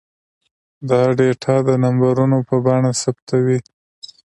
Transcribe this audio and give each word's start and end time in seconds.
دا 0.89 1.01
ډاټا 1.17 1.55
د 1.67 1.69
نمبرونو 1.83 2.37
په 2.47 2.55
بڼه 2.65 2.91
ثبتوي. 3.01 3.59